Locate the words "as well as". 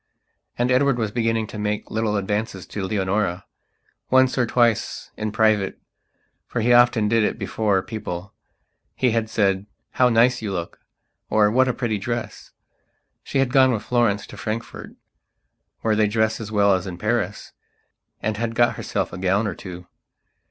16.41-16.87